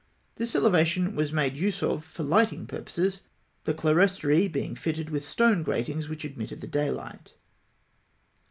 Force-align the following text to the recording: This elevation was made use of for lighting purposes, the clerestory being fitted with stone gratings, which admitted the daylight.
This 0.37 0.55
elevation 0.55 1.13
was 1.15 1.31
made 1.31 1.55
use 1.55 1.83
of 1.83 2.03
for 2.03 2.23
lighting 2.23 2.65
purposes, 2.65 3.21
the 3.65 3.73
clerestory 3.75 4.47
being 4.51 4.73
fitted 4.73 5.11
with 5.11 5.23
stone 5.23 5.61
gratings, 5.61 6.09
which 6.09 6.25
admitted 6.25 6.59
the 6.59 6.65
daylight. 6.65 7.35